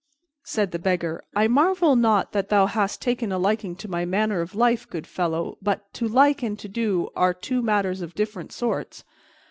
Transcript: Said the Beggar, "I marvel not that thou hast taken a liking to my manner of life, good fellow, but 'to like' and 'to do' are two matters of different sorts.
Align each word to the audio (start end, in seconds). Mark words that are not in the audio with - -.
Said 0.43 0.71
the 0.71 0.79
Beggar, 0.79 1.23
"I 1.35 1.47
marvel 1.47 1.95
not 1.95 2.31
that 2.31 2.49
thou 2.49 2.65
hast 2.65 3.03
taken 3.03 3.31
a 3.31 3.37
liking 3.37 3.75
to 3.75 3.87
my 3.87 4.03
manner 4.03 4.41
of 4.41 4.55
life, 4.55 4.89
good 4.89 5.05
fellow, 5.05 5.59
but 5.61 5.93
'to 5.93 6.07
like' 6.07 6.41
and 6.41 6.57
'to 6.57 6.67
do' 6.69 7.09
are 7.15 7.35
two 7.35 7.61
matters 7.61 8.01
of 8.01 8.15
different 8.15 8.51
sorts. 8.51 9.03